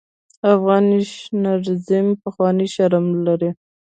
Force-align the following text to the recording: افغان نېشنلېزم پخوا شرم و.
افغان 0.53 0.83
نېشنلېزم 0.91 2.07
پخوا 2.21 2.49
شرم 2.73 3.05
و. 3.39 3.41